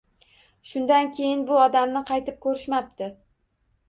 Shundan 0.69 1.11
keyin 1.17 1.43
bu 1.49 1.59
odamni 1.65 2.01
qaytib 2.07 2.39
ko‘rishmabdi. 2.47 3.11